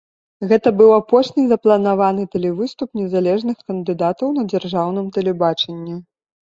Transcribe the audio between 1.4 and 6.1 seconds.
запланаваны тэлевыступ незалежных кандыдатаў на дзяржаўным тэлебачанні.